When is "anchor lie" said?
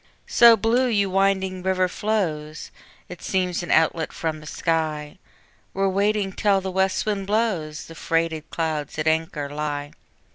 9.05-9.91